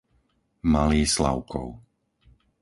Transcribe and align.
Malý 0.73 1.01
Slavkov 1.13 1.67